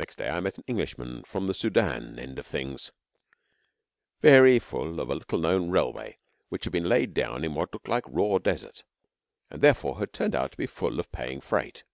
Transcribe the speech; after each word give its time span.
Next 0.00 0.16
day 0.16 0.26
I 0.28 0.40
met 0.40 0.58
an 0.58 0.64
Englishman 0.66 1.22
from 1.22 1.46
the 1.46 1.54
Soudan 1.54 2.18
end 2.18 2.40
of 2.40 2.46
things, 2.48 2.90
very 4.20 4.58
full 4.58 4.98
of 4.98 5.10
a 5.10 5.14
little 5.14 5.38
known 5.38 5.70
railway 5.70 6.18
which 6.48 6.64
had 6.64 6.72
been 6.72 6.88
laid 6.88 7.14
down 7.14 7.44
in 7.44 7.54
what 7.54 7.68
had 7.68 7.72
looked 7.74 7.86
like 7.86 8.02
raw 8.08 8.38
desert, 8.38 8.82
and 9.48 9.62
therefore 9.62 10.00
had 10.00 10.12
turned 10.12 10.34
out 10.34 10.50
to 10.50 10.58
be 10.58 10.66
full 10.66 10.98
of 10.98 11.12
paying 11.12 11.40
freight. 11.40 11.84